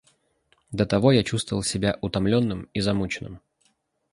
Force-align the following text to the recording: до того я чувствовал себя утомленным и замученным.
до 0.71 0.87
того 0.87 1.11
я 1.13 1.23
чувствовал 1.23 1.61
себя 1.61 1.99
утомленным 2.01 2.63
и 2.73 2.81
замученным. 2.81 3.39